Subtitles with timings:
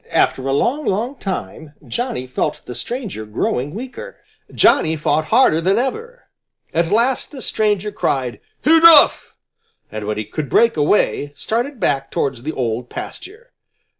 [0.09, 4.17] After a long, long time, Johnny felt the stranger growing weaker.
[4.51, 6.23] Johnny fought harder than ever.
[6.73, 9.35] At last the stranger cried "Enough!"
[9.91, 13.51] and when he could break away, started back towards the Old Pasture.